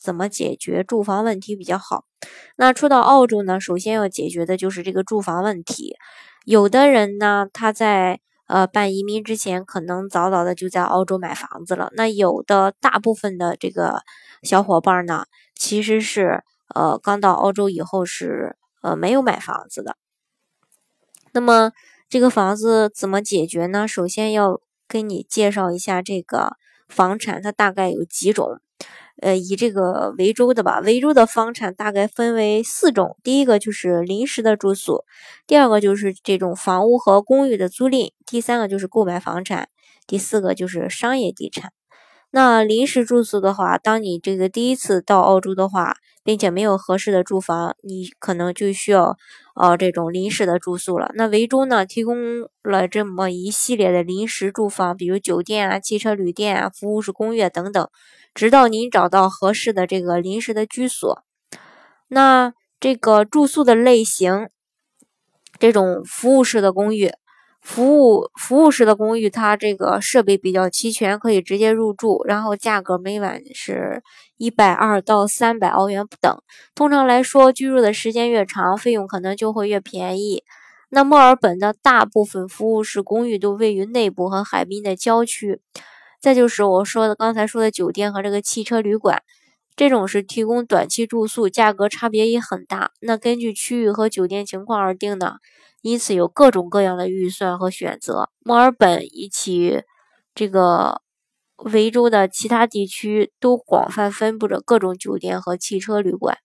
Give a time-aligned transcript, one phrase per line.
[0.00, 2.04] 怎么解决住房问题比较好。
[2.56, 5.96] 那初到澳洲呢，首先要解决的就是这个住房问题。
[6.44, 11.92] 有的人呢，他在呃，办移民之前可能早早的就在澳洲买房子了。
[11.94, 14.02] 那有的大部分的这个
[14.42, 16.42] 小伙伴呢，其实是
[16.74, 19.96] 呃刚到澳洲以后是呃没有买房子的。
[21.32, 21.70] 那么
[22.08, 23.86] 这个房子怎么解决呢？
[23.86, 26.56] 首先要跟你介绍一下这个
[26.88, 28.60] 房产，它大概有几种。
[29.20, 33.18] 呃，以这个维州的吧，维州的房产大概分为四种。
[33.22, 35.04] 第一个就是临时的住宿，
[35.46, 39.68] 第二个就是这种房屋和公寓的租赁，第三个就是购买房产，
[40.06, 41.72] 第四个就是商业地产。
[42.32, 49.16] 那临时住宿的话，当你这个第一次到澳洲的话，并且没有合适的住房，你可能就需要
[49.56, 51.10] 呃这种临时的住宿了。
[51.14, 52.16] 那维州呢，提供
[52.62, 57.88] 了这么一系列的临时住房，比如酒店啊、汽车旅店啊、服务式公寓等等。
[58.34, 61.22] 直到您找到合适的这个临时的居所，
[62.08, 64.48] 那这个住宿的类型，
[65.58, 67.12] 这种服务式的公寓，
[67.60, 74.02] 服务服务式的公寓，它这个设备比较齐全，可以直接入住，然后价格每晚是
[74.38, 76.40] 一百二到三百澳元不等。
[76.74, 80.42] 通常来说，居住的时间越长，费用可能就会越便宜。
[80.88, 85.60] 那墨尔本的大部分服务式公寓都位于内部和海滨的郊区。
[86.20, 89.22] 再就是我说的刚才说的酒店和这个汽车旅馆，
[89.74, 92.90] 这种是提供短期住宿，价格差别也很大。
[93.00, 95.36] 那根据区域和酒店情况而定呢，
[95.80, 98.28] 因此有各种各样的预算和选择。
[98.40, 99.82] 墨尔本以及
[100.34, 101.00] 这个
[101.56, 106.36] 维州的其他地区都广泛分布着各种酒店和汽车旅馆。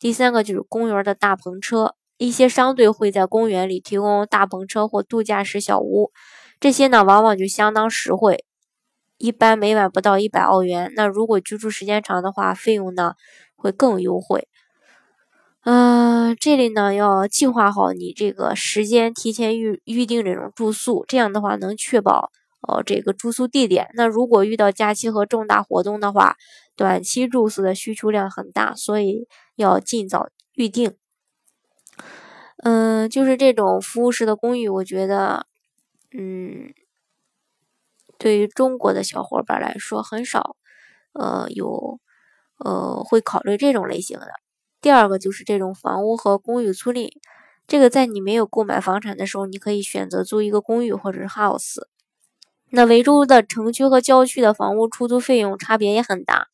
[0.00, 6.10] 第三个就是公园的大篷车，一些商队会在公园里提供大篷车或度假式小屋，
[6.58, 8.44] 这些呢往往就相当实惠。
[9.22, 13.14] 一般每晚不到一百澳元，那如果居住时间长的话，费用呢
[13.54, 14.48] 会更优惠。
[15.62, 22.32] 嗯，这里呢要计划好你这个时间，提前预预定这种住宿，这样的话能确保
[22.62, 23.90] 哦这个住宿地点。
[23.94, 26.34] 那如果遇到假期和重大活动的话，
[26.74, 30.96] 短期住宿的需求量很大，所以要尽早预定。
[32.64, 35.46] 嗯，就是这种服务式的公寓，我觉得，
[36.10, 36.74] 嗯。
[38.22, 40.54] 对于中国的小伙伴来说，很少，
[41.12, 41.98] 呃，有，
[42.64, 44.28] 呃，会考虑这种类型的。
[44.80, 47.08] 第二个就是这种房屋和公寓租赁，
[47.66, 51.80] 这个在你没有购买房产的时候，你可以选择租一个公寓或者是 house。
[52.70, 56.46] 那维州的城区和郊区的房屋出租费用差别也很大，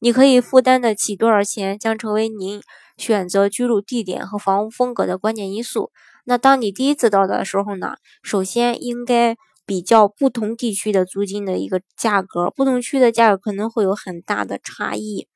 [0.00, 2.60] 你可以负担得起多少钱，将成为您
[2.96, 5.92] 选择居住地点和房屋风格的关键因素。
[6.24, 9.36] 那当你第一次到的时候呢，首先应该。
[9.66, 15.26] 比较不同地区的租金的一个价格，不同区的价格可能会有很大的差异。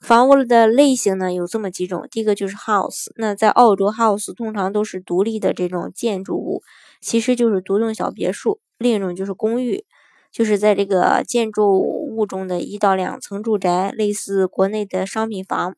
[0.00, 6.62] 房屋的类型呢有这么几种，第一个就是 house，那在澳洲 house 通常都是独立的这种建筑物，
[7.00, 8.60] 其实就是独栋小别墅。
[8.78, 9.84] 另一种就是公寓，
[10.32, 15.76] 就是在这个建筑物中的一到两层住宅，类似国内的商品房。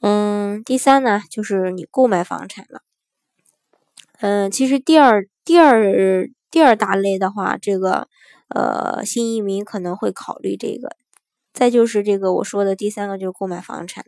[0.00, 2.82] 嗯，第三呢就是你购买房产了。
[4.20, 6.28] 嗯，其实第二第二。
[6.54, 8.06] 第二大类的话，这个
[8.48, 10.94] 呃新移民可能会考虑这个，
[11.52, 14.04] 再就是这个我说的第三个就是购买房产。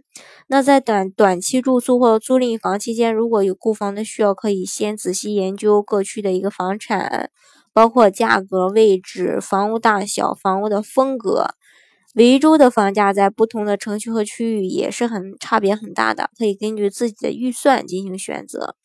[0.47, 7.31] 那在短短期住宿或租赁房期间，如果有购房的需要，可以先仔细研究各区的一个房产，
[7.73, 11.49] 包括价格、位置、房屋大小、房屋的风格。
[12.15, 18.77] 维州的房价在不同的城区和区域也是很差别很大的，可以根据自己的预算进行选择。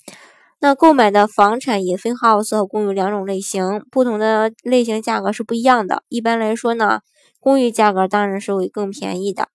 [0.64, 6.04] 那购买的房产也分 house 和公寓两种类型，不同的类型价格是不一样的。
[6.08, 7.02] 一般来说呢，
[7.40, 9.48] 公寓价格当然是会更便宜的。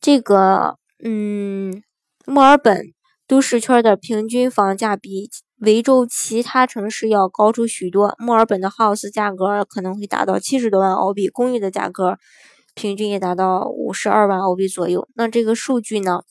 [0.00, 1.84] 这个，嗯，
[2.26, 2.86] 墨尔本
[3.28, 8.16] 都市圈的平均房价比维州其他城市要高出许多。
[8.18, 12.16] 墨尔本的 house 价格可能会达到七十多万澳币，公寓的价格
[12.74, 15.06] 平均也达到五十二万澳币左右。
[15.14, 16.22] 那这个数据呢？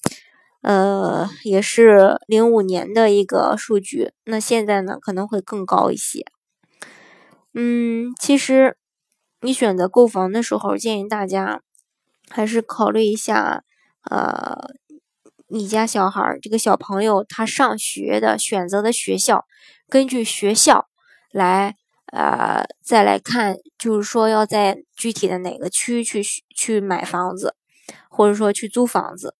[0.62, 6.26] 呃，也是零五年的一个数据，那现在呢可能会更高一些。
[7.54, 8.78] 嗯，其实
[9.42, 11.62] 你选择购房的时候，建议大家
[12.30, 13.64] 还是考虑一下，
[14.10, 14.70] 呃，
[15.48, 19.46] 你家小孩儿这个小朋友他上学的选择的学校，
[19.90, 20.88] 根据学校
[21.32, 21.76] 来，
[22.12, 26.22] 呃，再来看，就是说要在具体的哪个区去
[26.56, 27.56] 去买房子，
[28.10, 29.34] 或者说去租房子。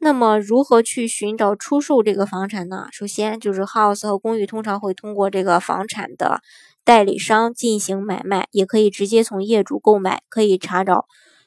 [0.00, 2.86] 那么，如何去寻找出售这个房产呢？
[2.92, 6.40] 首先，就是 house 和公寓通常会通过这个房产的
[6.84, 10.22] 代理商进行买卖，也可以直接从业主购买。
[10.28, 11.06] 可以查找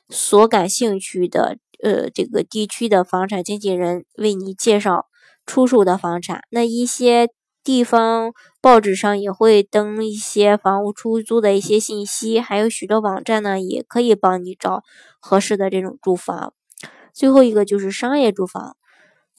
[0.10, 5.06] 所感兴趣的呃这个地区的房产经纪人为你介绍
[5.46, 6.42] 出售的房产。
[6.50, 7.30] 那一些
[7.64, 14.84] 地方报纸上也会登一些房屋出租的一些信息，还有许多网站呢，也可以帮你找
[15.22, 16.54] 合适的这种住房。
[17.14, 18.76] 最后一个就是商业住房，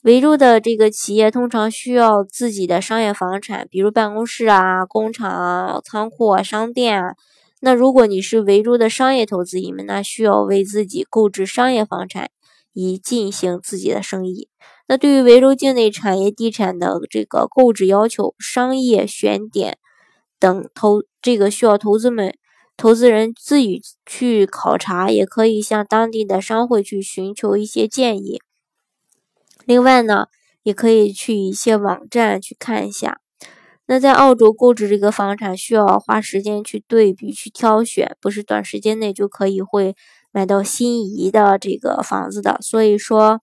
[0.03, 7.15] 维州的这个企业通常需要自己的商业房产，比如办公室啊、工厂啊、仓库啊、商店啊。
[7.61, 12.29] 那如果你是维州的商业投资移民，那需要为自己购置商业房产，
[12.73, 14.49] 以进行自己的生意。
[14.87, 19.77] 那对于维州境内产业地产的这个购置要求、商业选点
[20.39, 22.35] 等投，这个需要投资们。
[22.75, 28.41] 投资人自己去考察，也可以向当地的商会去寻求一些建议。
[29.65, 30.27] 另外呢，
[30.63, 33.19] 也可以去一些网站去看一下。
[33.85, 39.95] 那在澳洲购置这个房产，需要花时间去对比、去挑选，不是短时间内就可以会
[40.31, 42.57] 买到心仪的这个房子的。
[42.61, 43.41] 所以说，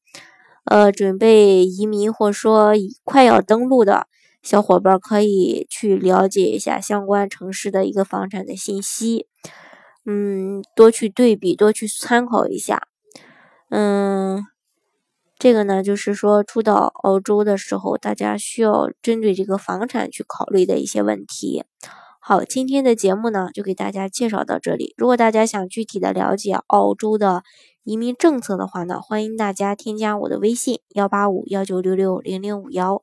[0.64, 2.72] 呃，准备移民或说
[3.04, 4.06] 快要登陆的。
[4.42, 9.26] 小伙伴可以去了解一下相关城市的一个房产的信息，
[10.06, 12.88] 嗯，多去对比，多去参考一下，
[13.68, 14.46] 嗯，
[15.38, 21.64] 这个呢，就是说初到澳洲的时候，大家需要针对这个房产去考虑的一些问题。
[22.18, 24.94] 好，今天的节目呢，就给大家介绍到这里。
[24.96, 27.42] 如果大家想具体的了解澳洲的
[27.84, 33.02] 移民政策的话呢，欢迎大家添加我的微信幺八五幺九六六零零五幺。